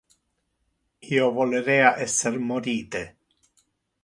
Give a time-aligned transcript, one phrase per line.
[1.17, 3.05] Io volerea esser morite.